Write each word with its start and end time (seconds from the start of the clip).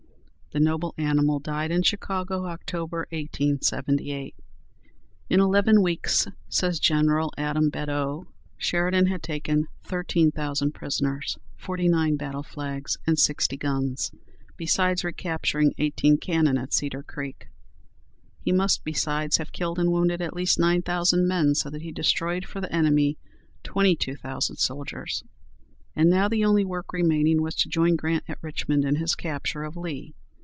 '"The 0.51 0.59
noble 0.59 0.93
animal 0.97 1.39
died 1.39 1.71
in 1.71 1.81
Chicago, 1.81 2.45
October, 2.45 3.07
1878. 3.11 4.35
"In 5.29 5.39
eleven 5.39 5.81
weeks," 5.81 6.27
says 6.49 6.77
General 6.77 7.31
Adam 7.37 7.69
Badeau, 7.69 8.27
"Sheridan 8.57 9.05
had 9.05 9.23
taken 9.23 9.67
thirteen 9.85 10.29
thousand 10.29 10.73
prisoners, 10.73 11.37
forty 11.55 11.87
nine 11.87 12.17
battle 12.17 12.43
flags, 12.43 12.97
and 13.07 13.17
sixty 13.17 13.55
guns, 13.55 14.11
besides 14.57 15.05
recapturing 15.05 15.73
eighteen 15.77 16.17
cannon 16.17 16.57
at 16.57 16.73
Cedar 16.73 17.01
Creek. 17.01 17.47
He 18.41 18.51
must 18.51 18.83
besides 18.83 19.37
have 19.37 19.53
killed 19.53 19.79
and 19.79 19.89
wounded 19.89 20.21
at 20.21 20.35
least 20.35 20.59
nine 20.59 20.81
thousand 20.81 21.29
men, 21.29 21.55
so 21.55 21.69
that 21.69 21.81
he 21.81 21.93
destroyed 21.93 22.43
for 22.45 22.59
the 22.59 22.75
enemy 22.75 23.17
twenty 23.63 23.95
two 23.95 24.17
thousand 24.17 24.57
soldiers." 24.57 25.23
And 25.95 26.09
now 26.09 26.27
the 26.27 26.43
only 26.43 26.65
work 26.65 26.91
remaining 26.91 27.41
was 27.41 27.55
to 27.55 27.69
join 27.69 27.95
Grant 27.95 28.25
at 28.27 28.43
Richmond 28.43 28.83
in 28.83 28.97
his 28.97 29.15
capture 29.15 29.63
of 29.63 29.77
Lee. 29.77 30.13